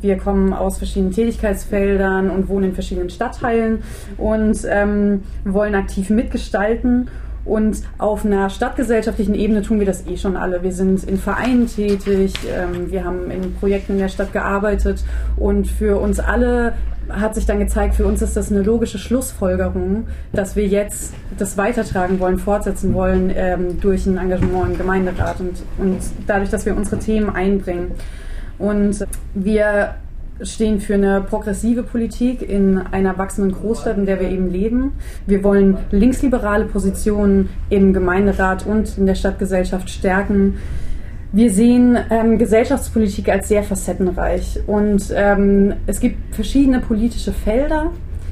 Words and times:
wir 0.00 0.16
kommen 0.16 0.52
aus 0.52 0.78
verschiedenen 0.78 1.12
Tätigkeitsfeldern 1.12 2.30
und 2.30 2.48
wohnen 2.48 2.70
in 2.70 2.74
verschiedenen 2.74 3.10
Stadtteilen 3.10 3.82
und 4.16 4.58
ähm, 4.68 5.22
wollen 5.44 5.74
aktiv 5.74 6.10
mitgestalten. 6.10 7.08
Und 7.44 7.82
auf 7.96 8.26
einer 8.26 8.50
stadtgesellschaftlichen 8.50 9.34
Ebene 9.34 9.62
tun 9.62 9.78
wir 9.78 9.86
das 9.86 10.06
eh 10.06 10.18
schon 10.18 10.36
alle. 10.36 10.62
Wir 10.62 10.72
sind 10.72 11.02
in 11.04 11.16
Vereinen 11.16 11.66
tätig, 11.66 12.34
ähm, 12.54 12.90
wir 12.90 13.04
haben 13.04 13.30
in 13.30 13.54
Projekten 13.54 13.92
in 13.92 13.98
der 14.00 14.10
Stadt 14.10 14.34
gearbeitet 14.34 15.02
und 15.36 15.66
für 15.66 15.98
uns 15.98 16.20
alle 16.20 16.74
hat 17.08 17.34
sich 17.34 17.46
dann 17.46 17.58
gezeigt, 17.58 17.94
für 17.94 18.06
uns 18.06 18.20
ist 18.20 18.36
das 18.36 18.50
eine 18.50 18.62
logische 18.62 18.98
Schlussfolgerung, 18.98 20.08
dass 20.32 20.56
wir 20.56 20.66
jetzt 20.66 21.14
das 21.38 21.56
weitertragen 21.56 22.20
wollen, 22.20 22.38
fortsetzen 22.38 22.92
wollen 22.92 23.32
ähm, 23.34 23.80
durch 23.80 24.06
ein 24.06 24.18
Engagement 24.18 24.72
im 24.72 24.78
Gemeinderat 24.78 25.40
und, 25.40 25.62
und 25.78 26.00
dadurch, 26.26 26.50
dass 26.50 26.66
wir 26.66 26.76
unsere 26.76 26.98
Themen 26.98 27.30
einbringen. 27.30 27.92
Und 28.58 29.04
wir 29.34 29.94
stehen 30.42 30.80
für 30.80 30.94
eine 30.94 31.20
progressive 31.20 31.82
Politik 31.82 32.48
in 32.48 32.78
einer 32.78 33.18
wachsenden 33.18 33.52
Großstadt, 33.52 33.96
in 33.96 34.06
der 34.06 34.20
wir 34.20 34.30
eben 34.30 34.50
leben. 34.50 34.92
Wir 35.26 35.42
wollen 35.42 35.78
linksliberale 35.90 36.66
Positionen 36.66 37.48
im 37.70 37.92
Gemeinderat 37.92 38.66
und 38.66 38.96
in 38.98 39.06
der 39.06 39.14
Stadtgesellschaft 39.14 39.90
stärken. 39.90 40.58
Wir 41.32 41.50
sehen 41.50 41.98
ähm, 42.10 42.38
Gesellschaftspolitik 42.38 43.28
als 43.28 43.48
sehr 43.48 43.62
facettenreich 43.62 44.60
und 44.66 45.12
ähm, 45.14 45.74
es 45.86 46.00
gibt 46.00 46.34
verschiedene 46.34 46.80
politische 46.80 47.32
Felder, 47.32 47.90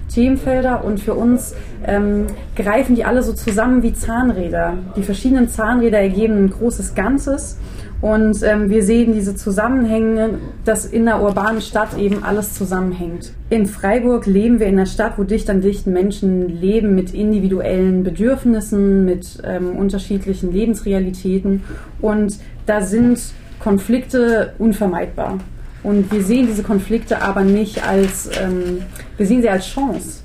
Themenfelder 0.09 0.82
und 0.82 1.01
für 1.01 1.12
uns 1.12 1.54
ähm, 1.84 2.27
greifen 2.54 2.95
die 2.95 3.04
alle 3.04 3.23
so 3.23 3.34
zusammen 3.34 3.82
wie 3.82 3.93
Zahnräder. 3.93 4.74
Die 4.96 5.02
verschiedenen 5.02 5.48
Zahnräder 5.48 5.98
ergeben 5.98 6.45
ein 6.45 6.51
großes 6.51 6.95
Ganzes 6.95 7.59
und 8.06 8.41
ähm, 8.45 8.70
wir 8.70 8.84
sehen 8.84 9.15
diese 9.15 9.34
Zusammenhänge, 9.34 10.38
dass 10.65 10.87
in 10.87 11.06
der 11.06 11.20
urbanen 11.20 11.60
Stadt 11.60 11.98
eben 11.98 12.23
alles 12.23 12.55
zusammenhängt. 12.55 13.32
In 13.51 13.66
Freiburg 13.66 14.27
leben 14.27 14.60
wir 14.60 14.69
in 14.69 14.74
einer 14.74 14.87
Stadt, 14.87 15.15
wo 15.19 15.24
dicht 15.24 15.51
an 15.51 15.60
dicht 15.60 15.88
Menschen 15.88 16.49
leben 16.49 16.95
mit 16.95 17.12
individuellen 17.12 18.04
Bedürfnissen, 18.04 19.04
mit 19.04 19.43
ähm, 19.43 19.74
unterschiedlichen 19.77 20.52
Lebensrealitäten. 20.52 21.65
Und 22.01 22.38
da 22.66 22.80
sind 22.80 23.18
Konflikte 23.59 24.52
unvermeidbar. 24.60 25.38
Und 25.82 26.12
wir 26.12 26.23
sehen 26.23 26.46
diese 26.46 26.62
Konflikte 26.62 27.23
aber 27.23 27.43
nicht 27.43 27.88
als, 27.88 28.30
ähm, 28.40 28.82
wir 29.16 29.27
sehen 29.27 29.43
sie 29.43 29.49
als 29.49 29.66
Chance 29.66 30.21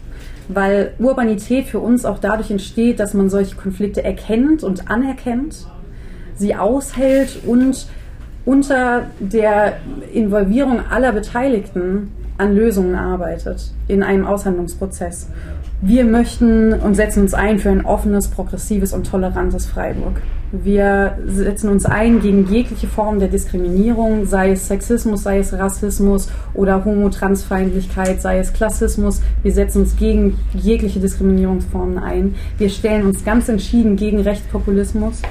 weil 0.54 0.96
Urbanität 1.00 1.68
für 1.68 1.80
uns 1.80 2.04
auch 2.04 2.20
dadurch 2.20 2.52
entsteht, 2.52 3.00
dass 3.00 3.14
man 3.14 3.30
solche 3.30 3.56
Konflikte 3.56 4.04
erkennt 4.04 4.64
und 4.64 4.90
anerkennt 4.90 5.66
sie 6.42 6.56
aushält 6.56 7.40
und 7.46 7.88
unter 8.44 9.04
der 9.20 9.78
Involvierung 10.12 10.82
aller 10.90 11.14
Beteiligten 11.14 12.12
an 12.38 12.56
Lösungen 12.56 12.96
arbeitet 12.96 13.72
in 13.88 14.02
einem 14.04 14.26
Aushandlungsprozess. 14.26 15.30
Wir 15.84 16.06
möchten 16.06 16.74
und 16.74 16.96
setzen 16.96 17.22
uns 17.24 17.34
ein 17.34 17.60
für 17.60 17.70
ein 17.70 17.86
offenes, 17.86 18.28
progressives 18.28 18.94
und 18.94 19.08
tolerantes 19.08 19.66
Freiburg. 19.66 20.22
Wir 20.52 21.18
setzen 21.26 21.70
uns 21.70 21.86
ein 21.86 22.20
gegen 22.20 22.46
jegliche 22.48 22.88
Form 22.88 23.20
der 23.20 23.30
Diskriminierung, 23.30 24.26
sei 24.26 24.52
es 24.52 24.68
Sexismus, 24.68 25.24
sei 25.24 25.40
es 25.40 25.54
Rassismus 25.54 26.30
oder 26.54 26.84
Homo-Transfeindlichkeit, 26.84 28.22
sei 28.22 28.40
es 28.40 28.54
Klassismus. 28.54 29.22
Wir 29.44 29.54
setzen 29.54 29.84
uns 29.84 29.96
gegen 29.96 30.38
jegliche 30.54 31.00
Diskriminierungsformen 31.00 31.98
ein. 31.98 32.36
Wir 32.58 32.70
stellen 32.70 33.06
uns 33.06 33.24
ganz 33.24 33.50
entschieden 33.50 33.96
gegen 33.96 34.20
Rechtspopulismus 34.20 35.22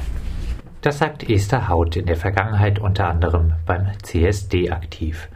das 0.83 0.98
sagt 0.98 1.28
Esther 1.28 1.69
Haut 1.69 1.97
in 1.97 2.06
der 2.06 2.17
Vergangenheit 2.17 2.78
unter 2.78 3.09
anderem 3.09 3.53
beim 3.67 3.89
CSD 4.03 4.70
aktiv. 4.70 5.28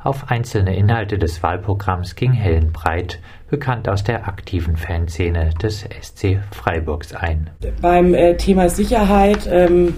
Auf 0.00 0.30
einzelne 0.30 0.76
Inhalte 0.76 1.18
des 1.18 1.42
Wahlprogramms 1.42 2.14
ging 2.14 2.32
Helen 2.32 2.72
Breit, 2.72 3.18
bekannt 3.50 3.88
aus 3.88 4.04
der 4.04 4.28
aktiven 4.28 4.76
Fanszene 4.76 5.50
des 5.60 5.80
SC 6.00 6.38
Freiburgs 6.52 7.14
ein. 7.14 7.50
Beim 7.82 8.14
äh, 8.14 8.36
Thema 8.36 8.68
Sicherheit 8.68 9.48
ähm, 9.50 9.94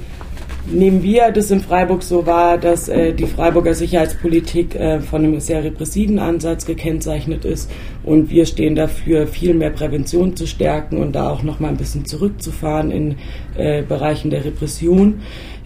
nehmen 0.72 1.02
wir 1.02 1.30
das 1.30 1.50
in 1.50 1.60
Freiburg 1.60 2.02
so 2.02 2.26
wahr, 2.26 2.58
dass 2.58 2.88
äh, 2.88 3.12
die 3.12 3.26
Freiburger 3.26 3.74
Sicherheitspolitik 3.74 4.74
äh, 4.74 5.00
von 5.00 5.24
einem 5.24 5.40
sehr 5.40 5.64
repressiven 5.64 6.18
Ansatz 6.18 6.66
gekennzeichnet 6.66 7.44
ist 7.44 7.70
und 8.04 8.30
wir 8.30 8.46
stehen 8.46 8.74
dafür, 8.74 9.26
viel 9.26 9.54
mehr 9.54 9.70
Prävention 9.70 10.36
zu 10.36 10.46
stärken 10.46 10.98
und 10.98 11.12
da 11.12 11.30
auch 11.30 11.42
noch 11.42 11.60
mal 11.60 11.68
ein 11.68 11.76
bisschen 11.76 12.04
zurückzufahren 12.04 12.90
in 12.90 13.16
äh, 13.56 13.82
Bereichen 13.82 14.30
der 14.30 14.44
Repression. 14.44 15.20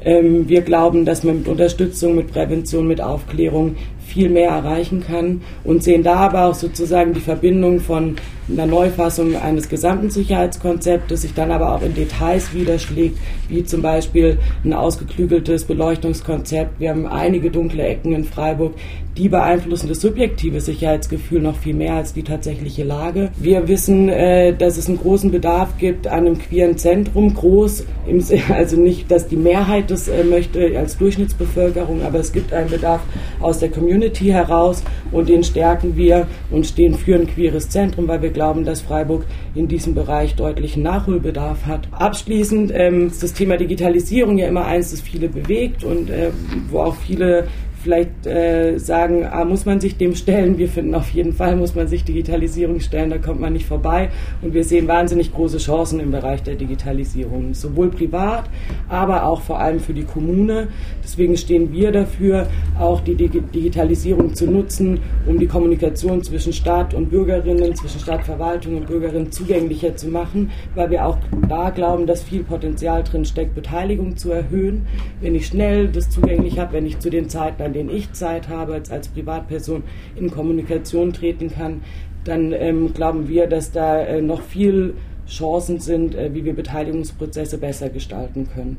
Ähm, 0.05 0.49
wir 0.49 0.61
glauben, 0.61 1.05
dass 1.05 1.25
man 1.25 1.39
mit 1.39 1.49
Unterstützung, 1.49 2.15
mit 2.15 2.31
Prävention, 2.31 2.87
mit 2.87 3.01
Aufklärung 3.01 3.77
viel 4.07 4.29
mehr 4.29 4.51
erreichen 4.51 5.03
kann 5.07 5.43
und 5.65 5.83
sehen 5.83 6.03
da 6.03 6.17
aber 6.17 6.47
auch 6.47 6.55
sozusagen 6.55 7.15
die 7.15 7.21
Verbindung 7.21 7.81
von 7.81 8.17
einer 8.51 8.67
Neufassung 8.67 9.37
eines 9.37 9.69
gesamten 9.69 10.11
Sicherheitskonzeptes, 10.11 11.23
sich 11.23 11.35
dann 11.35 11.51
aber 11.51 11.75
auch 11.75 11.83
in 11.83 11.95
Details 11.95 12.53
widerschlägt, 12.53 13.19
wie 13.49 13.65
zum 13.65 13.81
Beispiel 13.81 14.39
ein 14.65 14.75
ausgeklügeltes 14.75 15.65
Beleuchtungskonzept. 15.65 16.79
Wir 16.79 16.91
haben 16.91 17.07
einige 17.07 17.51
dunkle 17.51 17.85
Ecken 17.85 18.13
in 18.13 18.25
Freiburg, 18.25 18.75
die 19.17 19.29
beeinflussen 19.29 19.89
das 19.89 20.01
subjektive 20.01 20.61
Sicherheitsgefühl 20.61 21.41
noch 21.41 21.57
viel 21.57 21.75
mehr 21.75 21.95
als 21.95 22.13
die 22.13 22.25
tatsächliche 22.25 22.85
Lage. 22.85 23.31
Wir 23.39 23.69
wissen, 23.69 24.09
äh, 24.09 24.55
dass 24.55 24.77
es 24.77 24.89
einen 24.89 24.99
großen 24.99 25.31
Bedarf 25.31 25.79
gibt 25.79 26.07
an 26.07 26.27
einem 26.27 26.39
queeren 26.39 26.77
Zentrum, 26.77 27.33
groß, 27.33 27.85
also 28.53 28.77
nicht, 28.77 29.11
dass 29.11 29.29
die 29.29 29.37
Mehrheit 29.37 29.91
das 29.91 30.09
äh, 30.09 30.25
möchte 30.25 30.77
als 30.77 30.99
Durchschnittsbevölkerung, 30.99 32.03
aber 32.03 32.19
es 32.19 32.33
gibt 32.33 32.53
einen 32.53 32.69
Bedarf 32.69 33.01
aus 33.41 33.61
der 33.61 33.71
Community 33.71 33.94
heraus 34.03 34.83
und 35.13 35.29
den 35.29 35.45
stärken 35.45 35.97
wir 35.97 36.27
und 36.51 36.67
stehen 36.67 36.95
für 36.95 37.15
ein 37.17 37.27
queeres 37.27 37.69
Zentrum, 37.69 38.09
weil 38.09 38.23
wir 38.23 38.31
glauben, 38.31 38.65
dass 38.65 38.81
Freiburg 38.81 39.25
in 39.55 39.69
diesem 39.69 39.95
Bereich 39.95 40.35
deutlichen 40.35 40.83
Nachholbedarf 40.83 41.67
hat. 41.67 41.89
Abschließend 41.93 42.73
ähm, 42.75 43.07
ist 43.09 43.23
das 43.23 43.33
Thema 43.33 43.57
Digitalisierung 43.57 44.39
ja 44.39 44.49
immer 44.49 44.65
eins, 44.67 44.91
das 44.91 45.01
viele 45.01 45.29
bewegt 45.29 45.85
und 45.85 46.11
äh, 46.11 46.31
wo 46.71 46.81
auch 46.81 46.97
viele 46.97 47.49
vielleicht 47.85 48.27
äh, 48.27 48.79
sagen, 48.79 49.27
ah, 49.31 49.45
muss 49.45 49.67
man 49.67 49.79
sich 49.79 49.97
dem 49.99 50.15
stellen? 50.15 50.57
Wir 50.57 50.69
finden 50.69 50.95
auf 50.95 51.11
jeden 51.11 51.35
Fall, 51.35 51.55
muss 51.55 51.75
man 51.75 51.87
sich 51.87 52.03
Digitalisierung 52.03 52.81
stellen, 52.81 53.11
da 53.11 53.19
kommt 53.19 53.41
man 53.41 53.53
nicht 53.53 53.67
vorbei. 53.67 54.09
Und 54.41 54.55
wir 54.55 54.65
sehen 54.65 54.89
wahnsinnig 54.89 55.33
große 55.33 55.59
Chancen 55.59 56.01
im 56.01 56.11
Bereich 56.11 56.43
der 56.43 56.55
Digitalisierung, 56.55 57.53
sowohl 57.53 57.91
privat, 57.91 58.45
aber 58.89 59.27
auch 59.27 59.43
vor 59.43 59.61
allem 59.61 59.81
für 59.81 59.93
die 59.93 60.05
Kommune. 60.05 60.69
Deswegen 61.05 61.37
stehen 61.37 61.73
wir 61.73 61.93
dafür, 61.93 62.49
auch 62.81 63.03
die 63.03 63.15
Digitalisierung 63.15 64.35
zu 64.35 64.51
nutzen, 64.51 65.01
um 65.27 65.39
die 65.39 65.47
Kommunikation 65.47 66.23
zwischen 66.23 66.55
Staat 66.55 66.95
und 66.95 67.11
Bürgerinnen, 67.11 67.77
zwischen 67.77 68.01
Stadtverwaltung 68.01 68.79
und 68.79 68.87
Bürgerinnen 68.87 69.31
zugänglicher 69.31 69.95
zu 69.95 70.09
machen, 70.09 70.51
weil 70.75 70.91
wir 70.91 71.07
auch 71.07 71.19
da 71.49 71.69
glauben, 71.69 72.07
dass 72.07 72.23
viel 72.23 72.45
Potenzial 72.45 73.05
drin 73.05 73.27
steckt, 73.27 73.55
Beteiligung 73.55 74.17
zu 74.17 74.31
erhöhen. 74.31 74.87
Wenn 75.21 75.35
ich 75.35 75.47
schnell 75.47 75.89
das 75.89 76.09
zugänglich 76.09 76.59
habe, 76.59 76.73
wenn 76.73 76.87
ich 76.87 76.99
zu 76.99 77.11
den 77.11 77.29
Zeiten 77.29 77.63
denen 77.75 77.91
ich 77.91 78.13
Zeit 78.13 78.49
habe, 78.49 78.75
als, 78.75 78.91
als 78.91 79.09
Privatperson 79.09 79.83
in 80.17 80.31
Kommunikation 80.31 81.13
treten 81.13 81.51
kann, 81.51 81.83
dann 82.25 82.53
ähm, 82.53 82.95
glauben 82.95 83.29
wir, 83.29 83.47
dass 83.47 83.73
da 83.73 84.01
äh, 84.01 84.23
noch 84.23 84.41
viel 84.41 84.95
Chancen 85.27 85.81
sind, 85.81 86.15
äh, 86.15 86.33
wie 86.35 86.45
wir 86.45 86.55
Beteiligungsprozesse 86.55 87.59
besser 87.59 87.91
gestalten 87.91 88.49
können. 88.49 88.79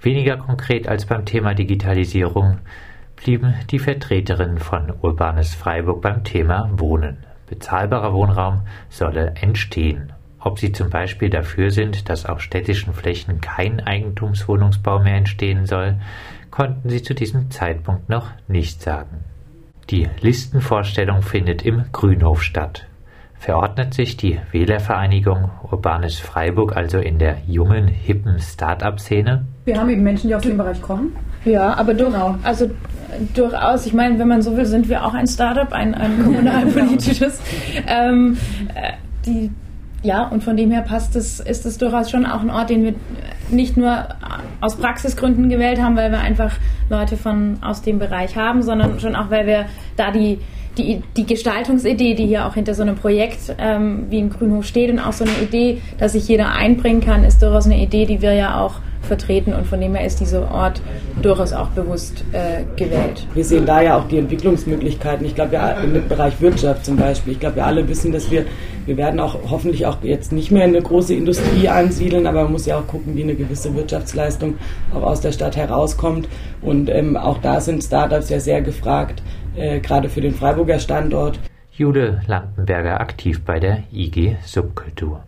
Weniger 0.00 0.36
konkret 0.36 0.88
als 0.88 1.06
beim 1.06 1.24
Thema 1.24 1.54
Digitalisierung 1.54 2.58
blieben 3.16 3.54
die 3.70 3.78
Vertreterinnen 3.78 4.58
von 4.58 4.92
Urbanes 5.00 5.54
Freiburg 5.54 6.02
beim 6.02 6.24
Thema 6.24 6.70
Wohnen. 6.76 7.18
Bezahlbarer 7.46 8.12
Wohnraum 8.12 8.62
solle 8.88 9.34
entstehen. 9.40 10.12
Ob 10.44 10.58
sie 10.58 10.72
zum 10.72 10.90
Beispiel 10.90 11.30
dafür 11.30 11.70
sind, 11.70 12.10
dass 12.10 12.26
auf 12.26 12.42
städtischen 12.42 12.92
Flächen 12.92 13.40
kein 13.40 13.80
Eigentumswohnungsbau 13.80 14.98
mehr 14.98 15.16
entstehen 15.16 15.64
soll, 15.64 15.96
konnten 16.50 16.90
sie 16.90 17.02
zu 17.02 17.14
diesem 17.14 17.50
Zeitpunkt 17.50 18.10
noch 18.10 18.30
nicht 18.46 18.82
sagen. 18.82 19.24
Die 19.88 20.06
Listenvorstellung 20.20 21.22
findet 21.22 21.64
im 21.64 21.84
Grünhof 21.92 22.42
statt. 22.42 22.86
Verordnet 23.38 23.94
sich 23.94 24.18
die 24.18 24.38
Wählervereinigung 24.52 25.50
Urbanes 25.70 26.18
Freiburg 26.18 26.76
also 26.76 26.98
in 26.98 27.18
der 27.18 27.38
jungen, 27.46 27.88
hippen 27.88 28.38
Start-up-Szene? 28.38 29.46
Wir 29.64 29.80
haben 29.80 29.88
eben 29.88 30.02
Menschen, 30.02 30.28
die 30.28 30.34
aus 30.34 30.42
dem 30.42 30.58
Bereich 30.58 30.80
kommen. 30.82 31.16
Ja, 31.46 31.74
aber 31.74 31.94
durch, 31.94 32.12
genau. 32.12 32.36
also 32.42 32.70
durchaus, 33.34 33.86
ich 33.86 33.94
meine, 33.94 34.18
wenn 34.18 34.28
man 34.28 34.42
so 34.42 34.54
will, 34.58 34.66
sind 34.66 34.90
wir 34.90 35.06
auch 35.06 35.14
ein 35.14 35.26
Start-up, 35.26 35.72
ein, 35.72 35.94
ein 35.94 36.22
kommunalpolitisches. 36.24 37.40
ähm, 37.86 38.36
äh, 38.74 38.92
die 39.24 39.50
ja, 40.04 40.28
und 40.28 40.44
von 40.44 40.56
dem 40.56 40.70
her 40.70 40.82
passt 40.82 41.16
es, 41.16 41.40
ist 41.40 41.64
es 41.64 41.78
durchaus 41.78 42.10
schon 42.10 42.26
auch 42.26 42.42
ein 42.42 42.50
Ort, 42.50 42.68
den 42.68 42.84
wir 42.84 42.94
nicht 43.50 43.76
nur 43.78 44.06
aus 44.60 44.76
Praxisgründen 44.76 45.48
gewählt 45.48 45.80
haben, 45.80 45.96
weil 45.96 46.10
wir 46.10 46.20
einfach 46.20 46.52
Leute 46.90 47.16
von 47.16 47.58
aus 47.62 47.80
dem 47.80 47.98
Bereich 47.98 48.36
haben, 48.36 48.62
sondern 48.62 49.00
schon 49.00 49.16
auch, 49.16 49.30
weil 49.30 49.46
wir 49.46 49.64
da 49.96 50.10
die, 50.10 50.38
die, 50.76 51.02
die 51.16 51.24
Gestaltungsidee, 51.24 52.14
die 52.14 52.26
hier 52.26 52.46
auch 52.46 52.54
hinter 52.54 52.74
so 52.74 52.82
einem 52.82 52.96
Projekt 52.96 53.54
ähm, 53.58 54.06
wie 54.10 54.18
im 54.18 54.28
Grünhof 54.28 54.66
steht 54.66 54.90
und 54.90 54.98
auch 54.98 55.14
so 55.14 55.24
eine 55.24 55.42
Idee, 55.42 55.80
dass 55.98 56.12
sich 56.12 56.28
jeder 56.28 56.52
einbringen 56.52 57.00
kann, 57.00 57.24
ist 57.24 57.42
durchaus 57.42 57.64
eine 57.64 57.80
Idee, 57.80 58.04
die 58.04 58.20
wir 58.20 58.34
ja 58.34 58.60
auch 58.60 58.74
vertreten 59.04 59.52
und 59.52 59.66
von 59.66 59.80
dem 59.80 59.94
her 59.94 60.06
ist 60.06 60.20
dieser 60.20 60.50
Ort 60.50 60.80
durchaus 61.22 61.52
auch 61.52 61.68
bewusst 61.68 62.24
äh, 62.32 62.64
gewählt. 62.76 63.26
Wir 63.34 63.44
sehen 63.44 63.66
da 63.66 63.80
ja 63.80 63.98
auch 63.98 64.08
die 64.08 64.18
Entwicklungsmöglichkeiten. 64.18 65.26
Ich 65.26 65.34
glaube, 65.34 65.56
im 65.82 66.08
Bereich 66.08 66.40
Wirtschaft 66.40 66.84
zum 66.84 66.96
Beispiel. 66.96 67.34
Ich 67.34 67.40
glaube, 67.40 67.56
wir 67.56 67.66
alle 67.66 67.88
wissen, 67.88 68.12
dass 68.12 68.30
wir, 68.30 68.44
wir 68.86 68.96
werden 68.96 69.20
auch 69.20 69.36
hoffentlich 69.50 69.86
auch 69.86 69.98
jetzt 70.02 70.32
nicht 70.32 70.50
mehr 70.50 70.64
eine 70.64 70.82
große 70.82 71.14
Industrie 71.14 71.68
ansiedeln, 71.68 72.26
aber 72.26 72.42
man 72.44 72.52
muss 72.52 72.66
ja 72.66 72.78
auch 72.78 72.86
gucken, 72.86 73.16
wie 73.16 73.22
eine 73.22 73.34
gewisse 73.34 73.74
Wirtschaftsleistung 73.74 74.54
auch 74.94 75.02
aus 75.02 75.20
der 75.20 75.32
Stadt 75.32 75.56
herauskommt. 75.56 76.28
Und 76.62 76.90
ähm, 76.90 77.16
auch 77.16 77.38
da 77.38 77.60
sind 77.60 77.82
Startups 77.82 78.30
ja 78.30 78.40
sehr 78.40 78.62
gefragt, 78.62 79.22
äh, 79.56 79.80
gerade 79.80 80.08
für 80.08 80.20
den 80.20 80.34
Freiburger 80.34 80.78
Standort. 80.78 81.38
Jude 81.72 82.20
Landenberger 82.26 83.00
aktiv 83.00 83.42
bei 83.44 83.58
der 83.58 83.82
IG 83.92 84.36
Subkultur. 84.44 85.24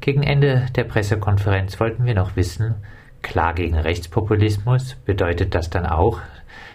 Gegen 0.00 0.24
Ende 0.24 0.66
der 0.74 0.84
Pressekonferenz 0.84 1.78
wollten 1.78 2.04
wir 2.04 2.14
noch 2.14 2.34
wissen, 2.34 2.74
klar 3.22 3.54
gegen 3.54 3.76
Rechtspopulismus 3.76 4.96
bedeutet 5.04 5.54
das 5.54 5.70
dann 5.70 5.86
auch, 5.86 6.20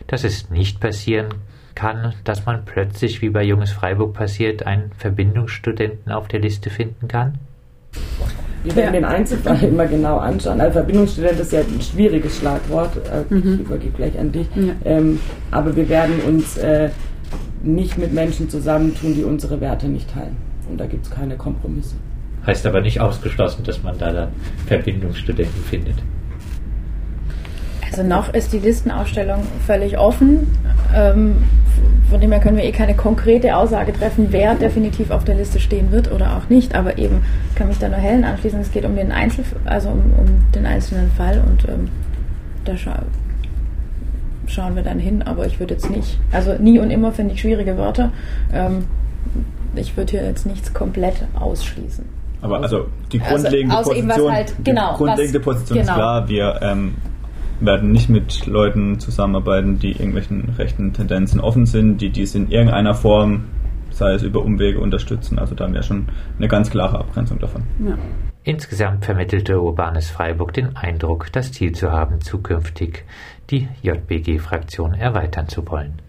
dass 0.08 0.24
es 0.24 0.50
nicht 0.50 0.80
passieren 0.80 1.28
kann, 1.76 2.14
dass 2.24 2.46
man 2.46 2.66
plötzlich, 2.66 3.22
wie 3.22 3.30
bei 3.30 3.44
Junges 3.44 3.72
Freiburg 3.72 4.14
passiert, 4.14 4.66
einen 4.66 4.92
Verbindungsstudenten 4.98 6.12
auf 6.12 6.28
der 6.28 6.40
Liste 6.40 6.70
finden 6.70 7.08
kann? 7.08 7.38
Wir 8.64 8.76
werden 8.76 8.96
ja. 8.96 9.00
den 9.00 9.06
Einzelfall 9.06 9.64
immer 9.64 9.86
genau 9.86 10.18
anschauen. 10.18 10.60
Also 10.60 10.74
Verbindungsstudent 10.74 11.40
ist 11.40 11.54
ja 11.54 11.60
ein 11.60 11.82
schwieriges 11.82 12.38
Schlagwort. 12.38 12.92
Äh, 12.98 13.34
mhm. 13.34 13.54
Ich 13.54 13.60
übergebe 13.60 13.96
gleich 13.96 14.18
an 14.20 14.32
dich. 14.32 14.48
Ja. 14.56 14.74
Ähm, 14.86 15.20
aber 15.52 15.76
wir 15.76 15.88
werden 15.88 16.20
uns 16.22 16.58
äh, 16.58 16.90
nicht 17.64 17.98
mit 17.98 18.14
Menschen 18.14 18.50
zusammentun, 18.50 19.14
die 19.14 19.24
unsere 19.24 19.62
Werte 19.62 19.88
nicht 19.88 20.12
teilen. 20.12 20.36
Und 20.70 20.80
da 20.80 20.86
gibt 20.86 21.06
es 21.06 21.12
keine 21.12 21.38
Kompromisse. 21.38 21.96
Heißt 22.46 22.66
aber 22.66 22.82
nicht 22.82 23.00
ausgeschlossen, 23.00 23.64
dass 23.64 23.84
man 23.84 23.98
da 23.98 24.12
dann 24.12 24.30
Verbindungsstudenten 24.66 25.64
findet. 25.64 25.96
Also 27.98 28.08
noch 28.08 28.32
ist 28.32 28.54
die 28.54 28.60
Listenausstellung 28.60 29.40
völlig 29.66 29.98
offen. 29.98 30.56
Ähm, 30.96 31.38
von 32.12 32.22
dem 32.22 32.32
her 32.32 32.40
können 32.40 32.56
wir 32.56 32.64
eh 32.64 32.72
keine 32.72 32.94
konkrete 32.94 33.56
Aussage 33.58 33.92
treffen, 33.92 34.28
wer 34.30 34.54
definitiv 34.54 35.10
auf 35.10 35.24
der 35.24 35.34
Liste 35.34 35.60
stehen 35.60 35.92
wird 35.92 36.12
oder 36.12 36.38
auch 36.38 36.48
nicht. 36.48 36.76
Aber 36.76 37.00
eben 37.00 37.24
kann 37.56 37.70
mich 37.70 37.80
da 37.80 37.90
nur 37.90 37.98
Helen 37.98 38.24
anschließen. 38.24 38.60
Es 38.60 38.70
geht 38.70 38.86
um 38.86 38.96
den 38.96 39.12
Einzel 39.12 39.46
also 39.66 39.90
um, 39.90 40.14
um 40.16 40.52
den 40.54 40.68
einzelnen 40.68 41.10
Fall 41.10 41.42
und 41.44 41.68
ähm, 41.68 41.90
da 42.66 42.78
scha 42.78 43.02
schauen 44.46 44.76
wir 44.76 44.84
dann 44.84 45.00
hin. 45.00 45.24
Aber 45.24 45.48
ich 45.48 45.60
würde 45.60 45.74
jetzt 45.74 45.90
nicht, 45.90 46.20
also 46.32 46.54
nie 46.54 46.78
und 46.78 46.92
immer 46.92 47.12
finde 47.12 47.34
ich 47.34 47.42
schwierige 47.42 47.80
Wörter. 47.80 48.12
Ähm, 48.54 48.86
ich 49.74 49.98
würde 49.98 50.12
hier 50.12 50.24
jetzt 50.24 50.46
nichts 50.46 50.72
komplett 50.72 51.16
ausschließen. 51.34 52.06
Aber 52.44 52.62
also 52.62 52.90
die 53.12 53.20
also 53.20 53.34
grundlegende 53.34 53.76
also, 53.76 53.90
Position, 53.90 54.32
halt, 54.32 54.54
genau, 54.64 54.92
die 54.92 54.98
grundlegende 54.98 55.40
was, 55.40 55.46
Position 55.46 55.80
genau. 55.80 55.92
ist 55.92 55.96
klar. 55.96 56.30
Wir 56.30 56.60
ähm, 56.62 56.94
werden 57.60 57.92
nicht 57.92 58.10
mit 58.10 58.46
Leuten 58.46 59.00
zusammenarbeiten, 59.00 59.80
die 59.80 59.92
irgendwelchen 59.92 60.50
rechten 60.58 60.94
Tendenzen 60.94 61.40
offen 61.40 61.66
sind, 61.66 62.00
die 62.00 62.10
dies 62.10 62.36
in 62.36 62.50
irgendeiner 62.50 62.94
Form, 62.94 63.46
sei 63.90 64.14
es 64.14 64.24
über 64.24 64.44
Umwege, 64.44 64.80
unterstützen. 64.80 65.40
Also 65.40 65.56
da 65.56 65.66
haben 65.66 65.74
wir 65.74 65.84
schon 65.84 66.08
eine 66.38 66.48
ganz 66.48 66.70
klare 66.70 67.00
Abgrenzung 67.00 67.40
davon. 67.40 67.64
Ja. 67.86 67.98
Insgesamt 68.44 69.04
vermittelte 69.04 69.60
Urbanes 69.60 70.10
Freiburg 70.10 70.54
den 70.54 70.78
Eindruck, 70.78 71.32
das 71.34 71.52
Ziel 71.52 71.74
zu 71.74 71.92
haben, 71.92 72.22
zukünftig 72.22 73.04
die 73.50 73.68
JBG-Fraktion 73.82 74.94
erweitern 74.94 75.50
zu 75.50 75.68
wollen. 75.68 76.02